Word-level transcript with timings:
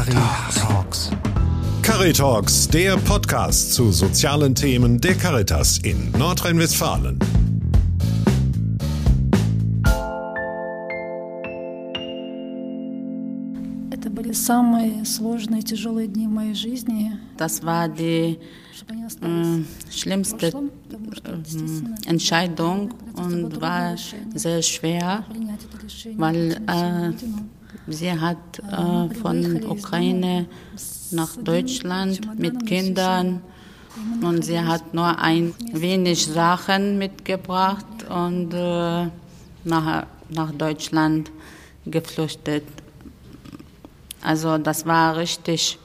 Caritalks. 0.00 1.10
Caritalks, 1.82 2.68
der 2.68 2.96
Podcast 2.96 3.74
zu 3.74 3.92
sozialen 3.92 4.54
Themen 4.54 4.98
der 4.98 5.14
Caritas 5.14 5.76
in 5.76 6.10
Nordrhein-Westfalen. 6.12 7.18
Das 17.36 17.62
war 17.62 17.88
die 17.90 18.02
äh, 18.02 18.38
schlimmste 19.90 20.46
äh, 20.46 22.08
Entscheidung 22.08 22.94
und 23.16 23.60
war 23.60 23.96
sehr 24.34 24.62
schwer, 24.62 25.24
weil 26.16 26.52
äh, 26.66 27.12
sie 27.86 28.12
hat 28.12 28.58
äh, 28.58 29.14
von 29.14 29.64
Ukraine 29.64 30.46
nach 31.10 31.36
Deutschland 31.36 32.38
mit 32.38 32.66
Kindern 32.66 33.42
und 34.22 34.44
sie 34.44 34.60
hat 34.60 34.94
nur 34.94 35.18
ein 35.18 35.54
wenig 35.72 36.26
Sachen 36.26 36.98
mitgebracht 36.98 37.86
und 38.08 38.52
äh, 38.54 39.06
nach, 39.64 40.06
nach 40.28 40.52
Deutschland 40.52 41.30
geflüchtet. 41.84 42.64
Also 44.22 44.58
das 44.58 44.86
war 44.86 45.16
richtig 45.16 45.78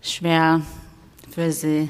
schwer 0.00 0.62
für 1.30 1.50
sie. 1.52 1.88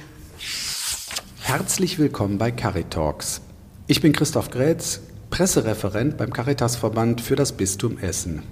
Herzlich 1.41 1.99
willkommen 1.99 2.39
bei 2.39 2.51
Caritalks. 2.51 3.41
Ich 3.87 4.01
bin 4.01 4.13
Christoph 4.13 4.51
Grätz, 4.51 5.01
Pressereferent 5.31 6.17
beim 6.17 6.33
Caritasverband 6.33 7.21
für 7.21 7.37
das 7.37 7.53
Bistum 7.53 7.99
Essen. 7.99 8.43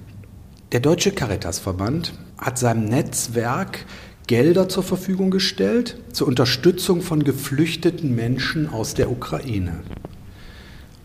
Der 0.72 0.80
Deutsche 0.80 1.12
Caritasverband 1.12 2.12
hat 2.38 2.58
seinem 2.58 2.86
Netzwerk 2.86 3.86
Gelder 4.26 4.68
zur 4.68 4.82
Verfügung 4.82 5.30
gestellt 5.30 5.96
zur 6.12 6.26
Unterstützung 6.26 7.02
von 7.02 7.22
geflüchteten 7.22 8.16
Menschen 8.16 8.68
aus 8.68 8.94
der 8.94 9.08
Ukraine. 9.08 9.84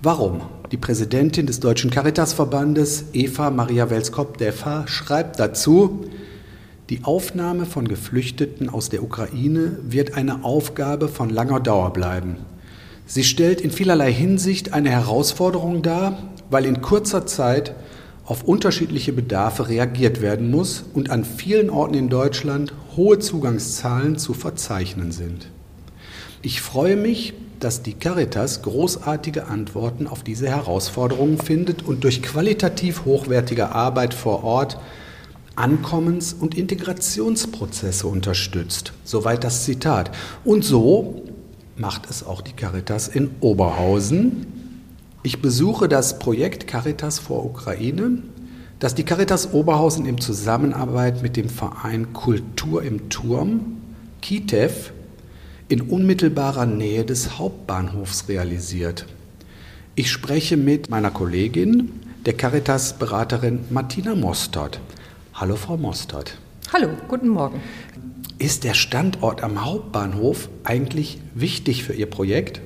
Warum? 0.02 0.42
Die 0.72 0.78
Präsidentin 0.78 1.46
des 1.46 1.60
Deutschen 1.60 1.92
Caritasverbandes, 1.92 3.06
Eva 3.14 3.52
Maria 3.52 3.92
Welskop-Deffer, 3.92 4.88
schreibt 4.88 5.40
dazu, 5.40 6.06
die 6.90 7.04
Aufnahme 7.04 7.68
von 7.68 7.88
Geflüchteten 7.88 8.68
aus 8.68 8.90
der 8.90 9.04
Ukraine 9.04 9.78
wird 9.84 10.16
eine 10.16 10.44
Aufgabe 10.44 11.08
von 11.08 11.30
langer 11.30 11.60
Dauer 11.60 11.94
bleiben. 11.94 12.38
Sie 13.06 13.24
stellt 13.24 13.62
in 13.62 13.70
vielerlei 13.70 14.12
Hinsicht 14.12 14.74
eine 14.74 14.90
Herausforderung 14.90 15.84
dar, 15.84 16.18
weil 16.50 16.66
in 16.66 16.82
kurzer 16.82 17.28
Zeit 17.28 17.76
auf 18.32 18.46
unterschiedliche 18.46 19.12
Bedarfe 19.12 19.68
reagiert 19.68 20.22
werden 20.22 20.52
muss 20.52 20.86
und 20.94 21.10
an 21.10 21.26
vielen 21.26 21.70
Orten 21.70 21.96
in 21.96 22.08
Deutschland 22.08 22.74
hohe 22.96 23.20
Zugangszahlen 23.20 24.18
zu 24.18 24.34
verzeichnen 24.34 25.12
sind. 25.12 25.50
Ich 26.42 26.62
freue 26.62 26.96
mich, 26.96 27.34
dass 27.60 27.84
die 27.84 27.92
Caritas 27.92 28.62
großartige 28.62 29.48
Antworten 29.48 30.08
auf 30.08 30.24
diese 30.24 30.48
Herausforderungen 30.48 31.40
findet 31.40 31.84
und 31.84 32.06
durch 32.06 32.24
qualitativ 32.24 33.04
hochwertige 33.04 33.76
Arbeit 33.76 34.14
vor 34.14 34.46
Ort 34.46 34.80
Ankommens- 35.58 36.32
und 36.32 36.58
Integrationsprozesse 36.58 38.08
unterstützt. 38.08 38.94
Soweit 39.04 39.44
das 39.44 39.66
Zitat. 39.66 40.10
Und 40.46 40.64
so 40.64 41.24
macht 41.76 42.10
es 42.10 42.26
auch 42.26 42.40
die 42.40 42.54
Caritas 42.54 43.10
in 43.10 43.32
Oberhausen. 43.42 44.61
Ich 45.24 45.40
besuche 45.40 45.88
das 45.88 46.18
Projekt 46.18 46.66
Caritas 46.66 47.20
vor 47.20 47.46
Ukraine, 47.46 48.24
das 48.80 48.96
die 48.96 49.04
Caritas 49.04 49.54
Oberhausen 49.54 50.08
in 50.08 50.20
Zusammenarbeit 50.20 51.22
mit 51.22 51.38
dem 51.38 51.48
Verein 51.48 52.12
Kultur 52.12 52.82
im 52.82 53.10
Turm, 53.10 53.78
KITEV, 54.22 54.92
in 55.68 55.82
unmittelbarer 55.82 56.66
Nähe 56.66 57.06
des 57.06 57.38
Hauptbahnhofs 57.38 58.30
realisiert. 58.30 59.06
Ich 59.94 60.10
spreche 60.10 60.58
mit 60.58 60.90
meiner 60.90 61.12
Kollegin, 61.12 61.92
der 62.26 62.34
Caritas-Beraterin 62.34 63.60
Martina 63.70 64.16
Mostert. 64.16 64.80
Hallo, 65.36 65.56
Frau 65.56 65.78
Mostert. 65.78 66.40
Hallo, 66.74 66.90
guten 67.08 67.30
Morgen. 67.30 67.62
Ist 68.40 68.64
der 68.64 68.74
Standort 68.74 69.44
am 69.44 69.64
Hauptbahnhof 69.64 70.50
eigentlich 70.64 71.20
wichtig 71.36 71.84
für 71.84 71.94
Ihr 71.94 72.10
Projekt? 72.10 72.60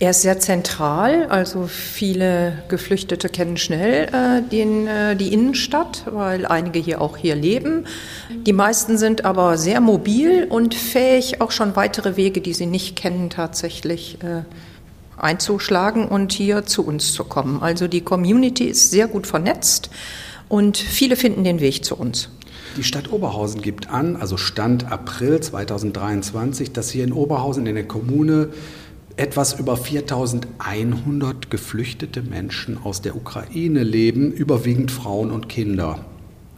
Er 0.00 0.10
ist 0.10 0.22
sehr 0.22 0.40
zentral, 0.40 1.26
also 1.26 1.68
viele 1.68 2.64
Geflüchtete 2.68 3.28
kennen 3.28 3.56
schnell 3.56 4.08
äh, 4.12 4.42
den, 4.42 4.88
äh, 4.88 5.14
die 5.14 5.32
Innenstadt, 5.32 6.04
weil 6.10 6.46
einige 6.46 6.80
hier 6.80 7.00
auch 7.00 7.16
hier 7.16 7.36
leben. 7.36 7.86
Die 8.44 8.52
meisten 8.52 8.98
sind 8.98 9.24
aber 9.24 9.56
sehr 9.56 9.80
mobil 9.80 10.46
und 10.50 10.74
fähig, 10.74 11.40
auch 11.40 11.52
schon 11.52 11.76
weitere 11.76 12.16
Wege, 12.16 12.40
die 12.40 12.54
sie 12.54 12.66
nicht 12.66 12.96
kennen, 12.96 13.30
tatsächlich 13.30 14.18
äh, 14.22 14.42
einzuschlagen 15.16 16.08
und 16.08 16.32
hier 16.32 16.66
zu 16.66 16.84
uns 16.84 17.12
zu 17.12 17.22
kommen. 17.22 17.62
Also 17.62 17.86
die 17.86 18.00
Community 18.00 18.64
ist 18.64 18.90
sehr 18.90 19.06
gut 19.06 19.28
vernetzt 19.28 19.90
und 20.48 20.76
viele 20.76 21.14
finden 21.14 21.44
den 21.44 21.60
Weg 21.60 21.84
zu 21.84 21.94
uns. 21.94 22.30
Die 22.76 22.82
Stadt 22.82 23.12
Oberhausen 23.12 23.62
gibt 23.62 23.90
an, 23.90 24.16
also 24.16 24.36
Stand 24.36 24.90
April 24.90 25.38
2023, 25.38 26.72
dass 26.72 26.90
hier 26.90 27.04
in 27.04 27.12
Oberhausen 27.12 27.66
in 27.66 27.76
der 27.76 27.86
Kommune 27.86 28.48
etwas 29.16 29.52
über 29.58 29.76
4100 29.76 31.50
geflüchtete 31.50 32.22
Menschen 32.22 32.78
aus 32.82 33.00
der 33.00 33.16
Ukraine 33.16 33.82
leben, 33.82 34.32
überwiegend 34.32 34.90
Frauen 34.90 35.30
und 35.30 35.48
Kinder. 35.48 36.04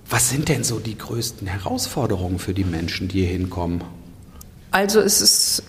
Was 0.08 0.30
sind 0.30 0.48
denn 0.48 0.64
so 0.64 0.78
die 0.78 0.96
größten 0.96 1.46
Herausforderungen 1.46 2.38
für 2.38 2.54
die 2.54 2.64
Menschen, 2.64 3.08
die 3.08 3.20
hier 3.20 3.28
hinkommen? 3.28 3.82
Also 4.70 5.00
es 5.00 5.20
ist 5.20 5.64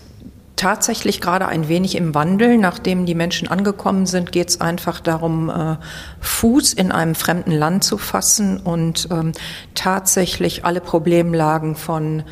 tatsächlich 0.58 1.20
gerade 1.20 1.46
ein 1.46 1.68
wenig 1.68 1.94
im 1.96 2.14
Wandel. 2.14 2.58
Nachdem 2.58 3.06
die 3.06 3.14
Menschen 3.14 3.48
angekommen 3.48 4.06
sind, 4.06 4.32
geht 4.32 4.48
es 4.48 4.60
einfach 4.60 5.00
darum, 5.00 5.50
äh, 5.50 5.76
Fuß 6.20 6.72
in 6.74 6.92
einem 6.92 7.14
fremden 7.14 7.52
Land 7.52 7.84
zu 7.84 7.98
fassen 7.98 8.58
und 8.58 9.08
ähm, 9.10 9.32
tatsächlich 9.74 10.64
alle 10.64 10.80
Problemlagen 10.80 11.74
von 11.74 12.24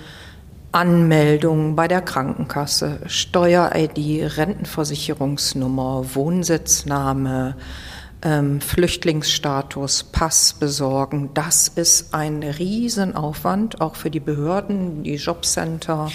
Anmeldung 0.77 1.75
bei 1.75 1.89
der 1.89 2.03
Krankenkasse, 2.03 3.01
Steuer-ID, 3.07 4.37
Rentenversicherungsnummer, 4.37 6.05
Wohnsitzname, 6.15 7.57
ähm, 8.21 8.61
Flüchtlingsstatus, 8.61 10.05
Pass 10.05 10.53
besorgen. 10.53 11.31
Das 11.33 11.69
ist 11.69 12.13
ein 12.13 12.43
Riesenaufwand, 12.43 13.81
auch 13.81 13.97
für 13.97 14.11
die 14.11 14.21
Behörden, 14.21 15.03
die 15.03 15.15
Jobcenter. 15.15 16.11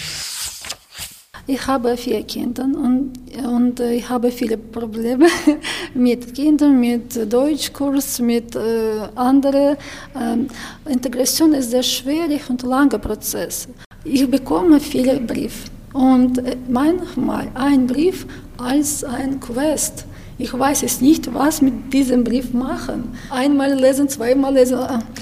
Ich 1.48 1.66
habe 1.66 1.96
vier 1.96 2.22
Kinder 2.22 2.62
und, 2.62 3.14
und 3.44 3.80
ich 3.80 4.08
habe 4.08 4.30
viele 4.30 4.58
Probleme 4.58 5.26
mit 5.94 6.36
Kindern, 6.36 6.78
mit 6.78 7.32
Deutschkurs, 7.32 8.20
mit 8.20 8.54
äh, 8.54 9.08
anderen. 9.16 9.76
Ähm, 10.14 10.46
Integration 10.88 11.52
ist 11.52 11.72
sehr 11.72 11.82
schwierig 11.82 12.48
und 12.48 12.62
langer 12.62 13.00
Prozess. 13.00 13.66
Ich 14.04 14.28
bekomme 14.28 14.80
viele 14.80 15.20
Briefe 15.20 15.70
und 15.92 16.38
äh, 16.38 16.56
manchmal 16.68 17.48
ein 17.54 17.86
Brief 17.86 18.26
als 18.58 19.04
ein 19.04 19.38
Quest. 19.38 20.06
Ich 20.38 20.52
weiß 20.52 20.82
es 20.82 21.00
nicht, 21.00 21.32
was 21.32 21.62
mit 21.62 21.92
diesem 21.92 22.24
Brief 22.24 22.52
machen. 22.52 23.16
Einmal 23.30 23.74
lesen, 23.74 24.08
zweimal 24.08 24.54
lesen. 24.54 24.78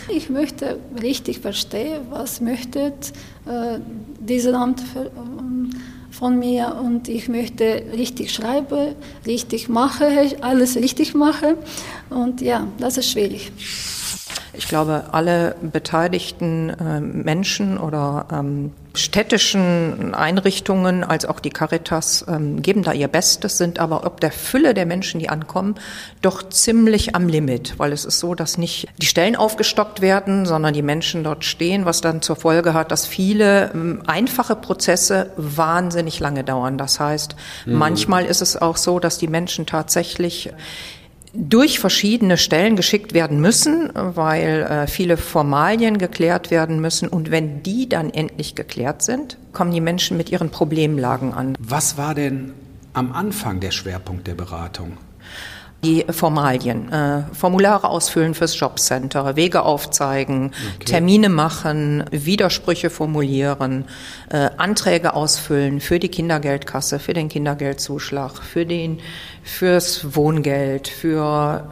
Ich 0.09 0.31
möchte 0.31 0.79
richtig 1.03 1.41
verstehen, 1.41 2.01
was 2.09 2.41
möchte 2.41 2.95
äh, 3.45 3.79
dieses 4.19 4.55
Amt 4.55 4.81
für, 4.81 5.11
ähm, 5.15 5.71
von 6.11 6.39
mir 6.39 6.75
und 6.83 7.09
ich 7.09 7.29
möchte 7.29 7.83
richtig 7.95 8.33
schreiben, 8.33 8.95
richtig 9.27 9.69
machen, 9.69 10.07
alles 10.41 10.77
richtig 10.77 11.15
machen. 11.15 11.57
Und 12.09 12.41
ja, 12.41 12.67
das 12.79 12.97
ist 12.97 13.11
schwierig. 13.11 13.53
Ich 14.53 14.69
glaube, 14.69 15.05
alle 15.13 15.55
beteiligten 15.61 16.71
äh, 16.71 17.01
Menschen 17.01 17.79
oder 17.79 18.27
ähm, 18.33 18.73
städtischen 18.95 20.15
Einrichtungen 20.15 21.05
als 21.05 21.25
auch 21.25 21.39
die 21.39 21.51
Caritas 21.51 22.25
ähm, 22.29 22.61
geben 22.61 22.83
da 22.83 22.93
ihr 22.93 23.09
Bestes, 23.09 23.57
sind 23.57 23.79
aber 23.79 24.05
ob 24.05 24.21
der 24.21 24.33
Fülle 24.33 24.75
der 24.75 24.87
Menschen, 24.87 25.21
die 25.21 25.29
ankommen, 25.29 25.77
doch 26.23 26.49
ziemlich 26.49 27.15
am 27.15 27.29
Limit, 27.29 27.75
weil 27.79 27.93
es 27.93 28.05
ist 28.05 28.19
so, 28.19 28.35
dass 28.35 28.59
nicht 28.59 28.89
die 28.99 29.07
Stellen 29.07 29.37
aufgestockt 29.37 30.01
werden, 30.01 30.45
sondern 30.45 30.75
die 30.75 30.83
Menschen 30.83 31.23
dort 31.23 31.45
stehen, 31.45 31.85
was 31.85 32.01
dann 32.01 32.21
zur 32.21 32.37
Folge 32.37 32.75
hat, 32.75 32.91
dass 32.91 33.07
viele 33.07 33.71
ähm, 33.73 34.03
einfache 34.07 34.57
Prozesse 34.57 35.31
wahnsinnig 35.37 36.19
lange 36.19 36.43
dauern. 36.43 36.77
Das 36.77 36.99
heißt, 36.99 37.37
mhm. 37.67 37.75
manchmal 37.75 38.25
ist 38.25 38.43
es 38.43 38.57
auch 38.57 38.77
so, 38.77 38.99
dass 38.99 39.19
die 39.19 39.29
Menschen 39.29 39.67
tatsächlich 39.67 40.51
durch 41.33 41.79
verschiedene 41.79 42.37
Stellen 42.37 42.77
geschickt 42.77 43.15
werden 43.15 43.41
müssen, 43.41 43.91
weil 43.95 44.63
äh, 44.63 44.87
viele 44.87 45.17
Formalien 45.17 45.99
geklärt 45.99 46.51
werden 46.51 46.81
müssen. 46.81 47.09
Und 47.09 47.31
wenn 47.31 47.63
die 47.63 47.89
dann 47.89 48.11
endlich 48.11 48.55
geklärt 48.55 49.03
sind, 49.03 49.37
kommen 49.53 49.73
die 49.73 49.81
Menschen 49.81 50.17
mit 50.17 50.31
ihren 50.31 50.51
Problemlagen 50.51 51.33
an. 51.33 51.55
Was 51.61 51.97
war 51.97 52.15
denn 52.15 52.53
am 52.93 53.13
Anfang 53.13 53.61
der 53.61 53.71
Schwerpunkt 53.71 54.27
der 54.27 54.35
Beratung? 54.35 54.97
Die 55.83 56.05
Formalien, 56.11 56.93
äh, 56.93 57.23
Formulare 57.33 57.89
ausfüllen 57.89 58.35
fürs 58.35 58.59
Jobcenter, 58.59 59.35
Wege 59.35 59.63
aufzeigen, 59.63 60.53
okay. 60.77 60.85
Termine 60.85 61.31
machen, 61.31 62.05
Widersprüche 62.11 62.91
formulieren, 62.91 63.87
äh, 64.29 64.51
Anträge 64.59 65.15
ausfüllen 65.15 65.81
für 65.81 65.99
die 65.99 66.11
Kindergeldkasse, 66.11 66.99
für 66.99 67.15
den 67.15 67.31
Kindergeldzuschlag, 67.31 68.43
für 68.43 68.67
den 68.67 68.99
fürs 69.43 70.15
Wohngeld, 70.15 70.89
für 70.89 71.65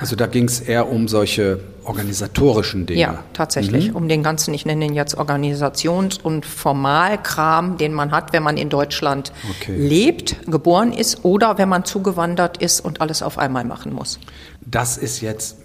Also 0.00 0.16
da 0.16 0.26
ging 0.26 0.44
es 0.44 0.60
eher 0.60 0.90
um 0.90 1.08
solche 1.08 1.60
organisatorischen 1.84 2.86
Dinge. 2.86 3.00
Ja, 3.00 3.24
tatsächlich, 3.32 3.90
mhm. 3.90 3.96
um 3.96 4.08
den 4.08 4.22
ganzen, 4.22 4.54
ich 4.54 4.64
nenne 4.64 4.86
ihn 4.86 4.94
jetzt 4.94 5.18
Organisations- 5.18 6.18
und 6.18 6.46
Formalkram, 6.46 7.76
den 7.76 7.92
man 7.92 8.10
hat, 8.10 8.32
wenn 8.32 8.42
man 8.42 8.56
in 8.56 8.70
Deutschland 8.70 9.32
okay. 9.50 9.76
lebt, 9.76 10.36
geboren 10.50 10.92
ist 10.92 11.24
oder 11.24 11.58
wenn 11.58 11.68
man 11.68 11.84
zugewandert 11.84 12.56
ist 12.56 12.80
und 12.80 13.00
alles 13.00 13.22
auf 13.22 13.38
einmal 13.38 13.64
machen 13.64 13.92
muss. 13.92 14.18
Das 14.64 14.96
ist 14.96 15.20
jetzt 15.20 15.58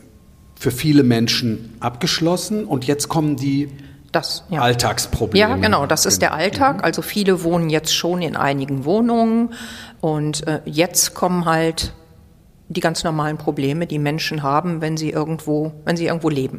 für 0.55 0.71
viele 0.71 1.03
Menschen 1.03 1.75
abgeschlossen 1.79 2.65
und 2.65 2.85
jetzt 2.85 3.07
kommen 3.07 3.37
die 3.37 3.69
das, 4.11 4.43
ja. 4.49 4.61
Alltagsprobleme. 4.61 5.39
Ja, 5.39 5.55
genau, 5.55 5.85
das 5.85 6.05
ist 6.05 6.21
der 6.21 6.33
Alltag. 6.33 6.77
Mhm. 6.77 6.83
Also 6.83 7.01
viele 7.01 7.43
wohnen 7.43 7.69
jetzt 7.69 7.93
schon 7.93 8.21
in 8.21 8.35
einigen 8.35 8.85
Wohnungen 8.85 9.53
und 10.01 10.47
äh, 10.47 10.61
jetzt 10.65 11.13
kommen 11.13 11.45
halt 11.45 11.93
die 12.69 12.81
ganz 12.81 13.03
normalen 13.03 13.37
Probleme, 13.37 13.87
die 13.87 13.99
Menschen 13.99 14.43
haben, 14.43 14.81
wenn 14.81 14.95
sie 14.95 15.09
irgendwo, 15.09 15.73
wenn 15.85 15.97
sie 15.97 16.05
irgendwo 16.05 16.29
leben. 16.29 16.57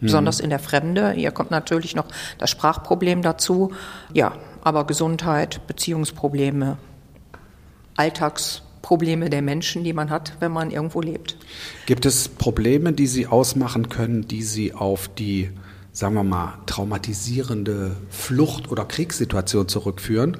Mhm. 0.00 0.06
Besonders 0.06 0.40
in 0.40 0.50
der 0.50 0.60
Fremde. 0.60 1.10
Hier 1.12 1.32
kommt 1.32 1.50
natürlich 1.50 1.96
noch 1.96 2.06
das 2.38 2.50
Sprachproblem 2.50 3.22
dazu. 3.22 3.72
Ja, 4.12 4.34
aber 4.62 4.86
Gesundheit, 4.86 5.66
Beziehungsprobleme, 5.66 6.78
Alltagsprobleme 7.96 9.28
der 9.28 9.42
Menschen, 9.42 9.82
die 9.82 9.92
man 9.92 10.10
hat, 10.10 10.34
wenn 10.38 10.52
man 10.52 10.70
irgendwo 10.70 11.00
lebt. 11.00 11.36
Gibt 11.86 12.06
es 12.06 12.28
Probleme, 12.28 12.92
die 12.92 13.08
Sie 13.08 13.26
ausmachen 13.26 13.88
können, 13.88 14.28
die 14.28 14.42
Sie 14.42 14.72
auf 14.72 15.08
die, 15.08 15.50
sagen 15.98 16.14
wir 16.14 16.22
mal, 16.22 16.54
traumatisierende 16.66 17.96
Flucht- 18.08 18.70
oder 18.70 18.84
Kriegssituation 18.84 19.66
zurückführen? 19.66 20.36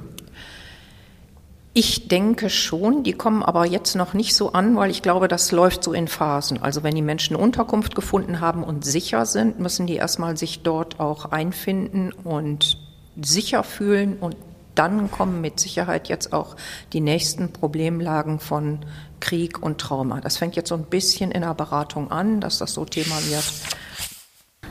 Ich 1.74 2.06
denke 2.06 2.48
schon, 2.48 3.02
die 3.02 3.12
kommen 3.12 3.42
aber 3.42 3.66
jetzt 3.66 3.96
noch 3.96 4.14
nicht 4.14 4.36
so 4.36 4.52
an, 4.52 4.76
weil 4.76 4.92
ich 4.92 5.02
glaube, 5.02 5.26
das 5.26 5.50
läuft 5.50 5.82
so 5.82 5.92
in 5.92 6.06
Phasen. 6.06 6.62
Also 6.62 6.84
wenn 6.84 6.94
die 6.94 7.02
Menschen 7.02 7.34
Unterkunft 7.34 7.96
gefunden 7.96 8.38
haben 8.38 8.62
und 8.62 8.84
sicher 8.84 9.26
sind, 9.26 9.58
müssen 9.58 9.88
die 9.88 9.96
erstmal 9.96 10.36
sich 10.36 10.62
dort 10.62 11.00
auch 11.00 11.32
einfinden 11.32 12.12
und 12.12 12.78
sicher 13.20 13.64
fühlen 13.64 14.16
und 14.20 14.36
dann 14.76 15.10
kommen 15.10 15.40
mit 15.40 15.58
Sicherheit 15.58 16.08
jetzt 16.08 16.32
auch 16.32 16.54
die 16.92 17.00
nächsten 17.00 17.52
Problemlagen 17.52 18.38
von 18.38 18.78
Krieg 19.18 19.60
und 19.60 19.78
Trauma. 19.80 20.20
Das 20.20 20.36
fängt 20.36 20.54
jetzt 20.54 20.68
so 20.68 20.76
ein 20.76 20.84
bisschen 20.84 21.32
in 21.32 21.42
der 21.42 21.54
Beratung 21.54 22.12
an, 22.12 22.40
dass 22.40 22.58
das 22.58 22.74
so 22.74 22.84
Thema 22.84 23.16
wird. 23.28 23.44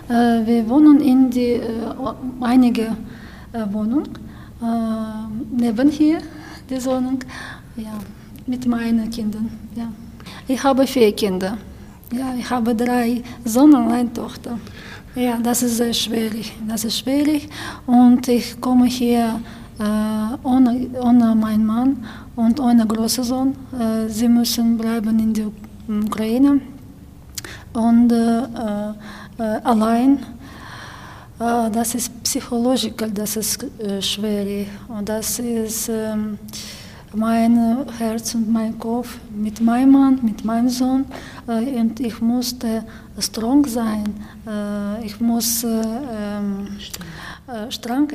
Äh, 0.09 0.45
wir 0.45 0.69
wohnen 0.69 1.01
in 1.01 1.29
die 1.29 1.53
äh, 1.53 1.61
einige 2.41 2.95
äh, 3.53 3.65
Wohnungen 3.71 4.09
neben 5.51 5.89
hier 5.89 6.17
die 6.67 6.83
Wohnung, 6.83 7.19
ja, 7.75 7.93
mit 8.47 8.65
meinen 8.65 9.09
Kindern. 9.11 9.49
Ja. 9.75 9.87
Ich 10.47 10.63
habe 10.63 10.87
vier 10.87 11.11
Kinder. 11.11 11.57
Ja, 12.11 12.33
ich 12.37 12.49
habe 12.49 12.73
drei 12.73 13.21
Söhne 13.43 13.77
und 13.77 13.91
eine 13.91 14.11
Tochter. 14.11 14.57
Ja, 15.15 15.37
das 15.37 15.63
ist 15.63 15.77
sehr 15.77 15.93
schwierig. 15.93 16.53
Das 16.67 16.85
ist 16.85 16.99
schwierig 16.99 17.49
und 17.85 18.27
ich 18.27 18.59
komme 18.61 18.85
hier 18.85 19.41
äh, 19.79 20.47
ohne, 20.47 20.87
ohne 21.01 21.35
meinen 21.35 21.65
Mann 21.65 22.05
und 22.35 22.59
ohne 22.59 22.85
großen 22.85 23.23
Sohn. 23.23 23.55
Äh, 23.77 24.09
sie 24.09 24.27
müssen 24.27 24.77
bleiben 24.77 25.19
in 25.19 25.33
der 25.33 25.47
Ukraine 26.05 26.61
und 27.73 28.11
äh, 28.11 28.39
äh 28.43 28.93
allein. 29.37 30.25
Äh, 31.39 31.69
das 31.71 31.93
ist 31.95 32.23
psychologisch, 32.23 32.89
das 33.13 33.35
ist 33.35 33.63
äh, 33.79 34.01
schwierig 34.01 34.67
und 34.87 35.07
das 35.07 35.37
ist 35.39 35.89
ähm, 35.89 36.39
mein 37.13 37.85
Herz 37.99 38.33
und 38.33 38.51
mein 38.51 38.77
Kopf 38.79 39.17
mit 39.35 39.61
meinem 39.61 39.91
Mann, 39.91 40.19
mit 40.23 40.43
meinem 40.43 40.69
Sohn 40.69 41.05
äh, 41.47 41.79
und 41.79 41.99
ich 41.99 42.19
musste 42.21 42.83
strong 43.19 43.65
sein. 43.65 44.03
ich 45.03 45.19
muss 45.19 45.63
ähm, 45.63 46.67
stark, 47.79 48.13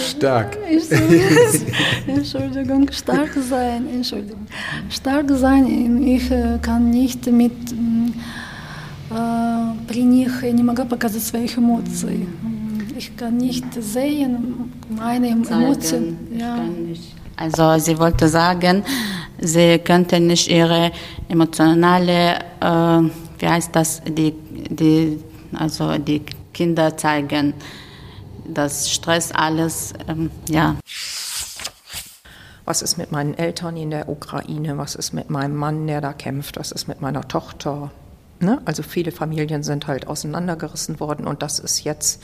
stark. 0.00 0.56
Entschuldigung, 2.06 2.92
stark 2.92 3.30
sein, 3.50 3.88
Entschuldigung, 3.88 4.46
stark 4.88 5.28
sein. 5.30 6.02
Ich 6.06 6.30
kann 6.62 6.90
nicht 6.90 7.26
mit 7.26 7.74
при 9.87 10.03
них 10.03 10.43
я 10.43 10.51
не 10.51 10.63
могла 10.63 10.85
показать 10.85 11.23
своих 11.23 11.57
эмоций. 11.57 12.27
Ich 12.97 13.15
kann 13.17 13.37
nicht 13.37 13.65
sehen 13.81 14.71
meine 14.89 15.29
Emotionen. 15.29 16.17
Ja. 16.37 16.59
Also 17.35 17.79
sie 17.79 17.97
wollte 17.97 18.27
sagen, 18.27 18.83
sie 19.39 19.79
könnte 19.79 20.19
nicht 20.19 20.47
ihre 20.49 20.91
emotionale, 21.27 22.39
äh, 22.59 23.01
wie 23.39 23.47
heißt 23.47 23.75
das, 23.75 24.01
die, 24.05 24.33
die, 24.69 25.19
also 25.53 25.97
die 25.97 26.21
Kinder 26.53 26.95
zeigen. 26.95 27.53
Das 28.45 28.91
Stress 28.91 29.31
alles, 29.31 29.93
ähm, 30.07 30.29
ja. 30.49 30.75
Was 32.65 32.81
ist 32.81 32.97
mit 32.97 33.11
meinen 33.11 33.33
Eltern 33.33 33.77
in 33.77 33.89
der 33.89 34.07
Ukraine? 34.09 34.77
Was 34.77 34.95
ist 34.95 35.13
mit 35.13 35.29
meinem 35.29 35.55
Mann, 35.55 35.87
der 35.87 36.01
da 36.01 36.13
kämpft? 36.13 36.57
Was 36.57 36.71
ist 36.71 36.87
mit 36.87 37.01
meiner 37.01 37.27
Tochter? 37.27 37.91
Ne? 38.40 38.60
Also 38.64 38.82
viele 38.82 39.12
Familien 39.12 39.62
sind 39.62 39.86
halt 39.86 40.06
auseinandergerissen 40.06 41.00
worden 41.00 41.26
und 41.26 41.42
das 41.42 41.58
ist 41.58 41.84
jetzt 41.84 42.22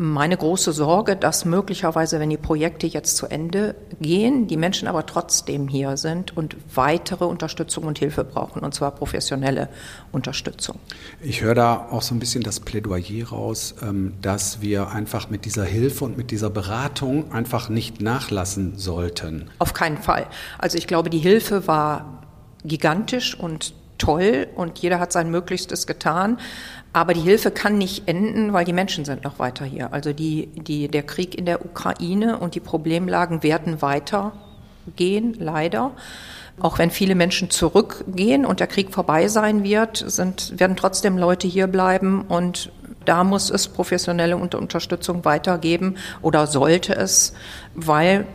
meine 0.00 0.34
große 0.34 0.72
Sorge, 0.72 1.14
dass 1.14 1.44
möglicherweise, 1.44 2.20
wenn 2.20 2.30
die 2.30 2.38
Projekte 2.38 2.86
jetzt 2.86 3.18
zu 3.18 3.26
Ende 3.26 3.74
gehen, 4.00 4.46
die 4.46 4.56
Menschen 4.56 4.88
aber 4.88 5.04
trotzdem 5.04 5.68
hier 5.68 5.98
sind 5.98 6.34
und 6.34 6.56
weitere 6.74 7.26
Unterstützung 7.26 7.84
und 7.84 7.98
Hilfe 7.98 8.24
brauchen, 8.24 8.62
und 8.62 8.74
zwar 8.74 8.92
professionelle 8.92 9.68
Unterstützung. 10.10 10.78
Ich 11.20 11.42
höre 11.42 11.54
da 11.54 11.88
auch 11.90 12.00
so 12.00 12.14
ein 12.14 12.18
bisschen 12.18 12.42
das 12.42 12.60
Plädoyer 12.60 13.28
raus, 13.28 13.74
ähm, 13.82 14.14
dass 14.22 14.62
wir 14.62 14.88
einfach 14.88 15.28
mit 15.28 15.44
dieser 15.44 15.64
Hilfe 15.64 16.06
und 16.06 16.16
mit 16.16 16.30
dieser 16.30 16.48
Beratung 16.48 17.30
einfach 17.30 17.68
nicht 17.68 18.00
nachlassen 18.00 18.78
sollten. 18.78 19.50
Auf 19.58 19.74
keinen 19.74 19.98
Fall. 19.98 20.26
Also 20.56 20.78
ich 20.78 20.86
glaube, 20.86 21.10
die 21.10 21.18
Hilfe 21.18 21.66
war 21.66 22.22
gigantisch 22.64 23.38
und 23.38 23.74
toll 24.00 24.48
und 24.56 24.80
jeder 24.80 24.98
hat 24.98 25.12
sein 25.12 25.30
Möglichstes 25.30 25.86
getan. 25.86 26.38
Aber 26.92 27.14
die 27.14 27.20
Hilfe 27.20 27.52
kann 27.52 27.78
nicht 27.78 28.08
enden, 28.08 28.52
weil 28.52 28.64
die 28.64 28.72
Menschen 28.72 29.04
sind 29.04 29.22
noch 29.22 29.38
weiter 29.38 29.64
hier. 29.64 29.92
Also 29.92 30.12
die, 30.12 30.48
die, 30.48 30.88
der 30.88 31.04
Krieg 31.04 31.38
in 31.38 31.46
der 31.46 31.64
Ukraine 31.64 32.38
und 32.38 32.56
die 32.56 32.60
Problemlagen 32.60 33.44
werden 33.44 33.80
weitergehen, 33.80 35.36
leider. 35.38 35.92
Auch 36.58 36.78
wenn 36.78 36.90
viele 36.90 37.14
Menschen 37.14 37.48
zurückgehen 37.50 38.44
und 38.44 38.58
der 38.58 38.66
Krieg 38.66 38.92
vorbei 38.92 39.28
sein 39.28 39.62
wird, 39.62 40.04
sind, 40.04 40.58
werden 40.58 40.76
trotzdem 40.76 41.16
Leute 41.16 41.46
hier 41.46 41.68
bleiben 41.68 42.22
und 42.22 42.72
da 43.04 43.24
muss 43.24 43.50
es 43.50 43.68
professionelle 43.68 44.36
Unterstützung 44.36 45.24
weitergeben 45.24 45.96
oder 46.20 46.46
sollte 46.46 46.94
es, 46.94 47.32
weil 47.74 48.26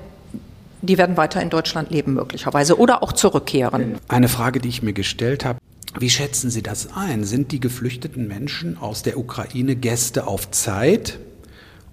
die 0.85 0.97
werden 0.97 1.17
weiter 1.17 1.41
in 1.41 1.49
Deutschland 1.49 1.91
leben 1.91 2.13
möglicherweise 2.13 2.77
oder 2.79 3.03
auch 3.03 3.13
zurückkehren. 3.13 3.95
Eine 4.07 4.27
Frage, 4.27 4.59
die 4.59 4.69
ich 4.69 4.83
mir 4.83 4.93
gestellt 4.93 5.45
habe, 5.45 5.59
wie 5.97 6.09
schätzen 6.09 6.49
Sie 6.49 6.61
das 6.61 6.89
ein? 6.93 7.23
Sind 7.23 7.51
die 7.51 7.59
geflüchteten 7.59 8.27
Menschen 8.27 8.77
aus 8.77 9.03
der 9.03 9.17
Ukraine 9.17 9.75
Gäste 9.75 10.27
auf 10.27 10.51
Zeit 10.51 11.19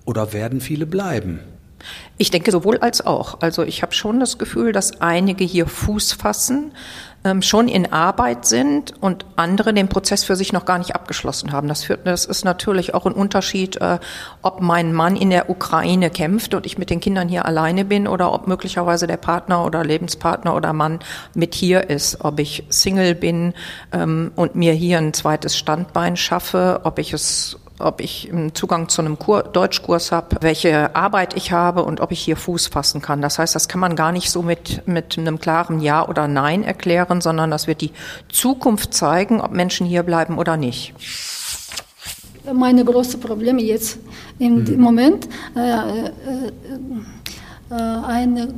oder 0.04 0.32
werden 0.32 0.60
viele 0.60 0.86
bleiben? 0.86 1.40
Ich 2.18 2.30
denke 2.30 2.50
sowohl 2.50 2.78
als 2.78 3.04
auch. 3.04 3.40
Also 3.40 3.62
ich 3.62 3.82
habe 3.82 3.92
schon 3.92 4.20
das 4.20 4.38
Gefühl, 4.38 4.72
dass 4.72 5.00
einige 5.00 5.44
hier 5.44 5.66
Fuß 5.66 6.12
fassen, 6.12 6.72
schon 7.40 7.68
in 7.68 7.92
Arbeit 7.92 8.46
sind 8.46 8.94
und 9.00 9.24
andere 9.36 9.72
den 9.72 9.88
Prozess 9.88 10.24
für 10.24 10.34
sich 10.34 10.52
noch 10.52 10.64
gar 10.64 10.78
nicht 10.78 10.94
abgeschlossen 10.94 11.52
haben. 11.52 11.68
Das, 11.68 11.84
führt, 11.84 12.06
das 12.06 12.24
ist 12.24 12.44
natürlich 12.44 12.94
auch 12.94 13.06
ein 13.06 13.12
Unterschied, 13.12 13.76
äh, 13.76 13.98
ob 14.42 14.60
mein 14.60 14.92
Mann 14.92 15.14
in 15.14 15.30
der 15.30 15.48
Ukraine 15.48 16.10
kämpft 16.10 16.54
und 16.54 16.66
ich 16.66 16.78
mit 16.78 16.90
den 16.90 17.00
Kindern 17.00 17.28
hier 17.28 17.46
alleine 17.46 17.84
bin 17.84 18.08
oder 18.08 18.32
ob 18.32 18.48
möglicherweise 18.48 19.06
der 19.06 19.18
Partner 19.18 19.64
oder 19.64 19.84
Lebenspartner 19.84 20.54
oder 20.56 20.72
Mann 20.72 20.98
mit 21.34 21.54
hier 21.54 21.88
ist, 21.90 22.24
ob 22.24 22.40
ich 22.40 22.64
Single 22.70 23.14
bin 23.14 23.54
ähm, 23.92 24.32
und 24.34 24.56
mir 24.56 24.72
hier 24.72 24.98
ein 24.98 25.14
zweites 25.14 25.56
Standbein 25.56 26.16
schaffe, 26.16 26.80
ob 26.82 26.98
ich 26.98 27.12
es 27.12 27.56
ob 27.82 28.00
ich 28.00 28.32
Zugang 28.54 28.88
zu 28.88 29.02
einem 29.02 29.18
Kur 29.18 29.42
Deutschkurs 29.42 30.12
habe, 30.12 30.36
welche 30.40 30.94
Arbeit 30.94 31.34
ich 31.36 31.52
habe 31.52 31.84
und 31.84 32.00
ob 32.00 32.12
ich 32.12 32.20
hier 32.20 32.36
Fuß 32.36 32.68
fassen 32.68 33.02
kann. 33.02 33.22
Das 33.22 33.38
heißt, 33.38 33.54
das 33.54 33.68
kann 33.68 33.80
man 33.80 33.96
gar 33.96 34.12
nicht 34.12 34.30
so 34.30 34.42
mit, 34.42 34.86
mit 34.86 35.18
einem 35.18 35.38
klaren 35.38 35.80
Ja 35.80 36.06
oder 36.08 36.28
Nein 36.28 36.62
erklären, 36.64 37.20
sondern 37.20 37.50
das 37.50 37.66
wird 37.66 37.80
die 37.80 37.92
Zukunft 38.30 38.94
zeigen, 38.94 39.40
ob 39.40 39.52
Menschen 39.52 39.86
hier 39.86 40.02
bleiben 40.02 40.38
oder 40.38 40.56
nicht. 40.56 40.94
Meine 42.52 42.84
große 42.84 43.18
Probleme 43.18 43.62
jetzt 43.62 43.98
im 44.38 44.64
mhm. 44.64 44.80
Moment 44.80 45.28
äh, 45.54 45.60
äh, 45.60 46.10
äh, 47.70 47.74
eine 47.74 48.52